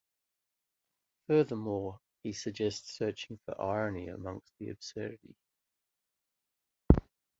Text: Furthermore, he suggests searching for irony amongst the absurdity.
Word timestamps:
Furthermore, 1.27 1.99
he 2.23 2.33
suggests 2.33 2.91
searching 2.97 3.37
for 3.45 3.61
irony 3.61 4.07
amongst 4.07 4.51
the 4.57 4.69
absurdity. 4.69 5.35